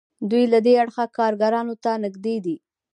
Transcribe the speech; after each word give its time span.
دوی 0.29 0.43
له 0.53 0.59
دې 0.65 0.73
اړخه 0.83 1.05
کارګرانو 1.17 1.75
ته 1.83 1.91
نږدې 2.03 2.35
دي. 2.45 2.57